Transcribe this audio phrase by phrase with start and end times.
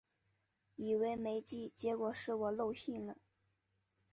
[0.77, 3.15] 以为没寄，结果是我漏信了